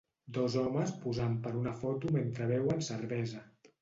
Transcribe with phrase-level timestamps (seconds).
[0.35, 3.45] Dos homes posant per una foto mentre beuen cervesa.